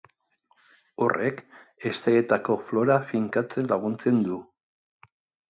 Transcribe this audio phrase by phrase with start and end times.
[1.03, 1.43] Horrek
[1.89, 4.41] hesteetako flora finkatzen laguntzen du.